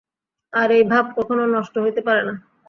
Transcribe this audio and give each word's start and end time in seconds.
আর 0.53 0.69
এই 0.71 0.83
ভাব 0.83 1.05
কখনও 1.17 1.45
নষ্ট 1.55 1.75
হইতে 1.77 2.01
পারে 2.01 2.21
না। 2.23 2.33